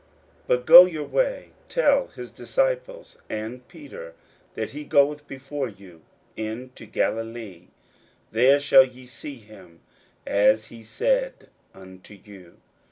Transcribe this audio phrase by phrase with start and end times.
[0.47, 4.15] 41:016:007 But go your way, tell his disciples and Peter
[4.55, 6.01] that he goeth before you
[6.35, 7.67] into Galilee:
[8.31, 9.81] there shall ye see him,
[10.25, 12.57] as he said unto you.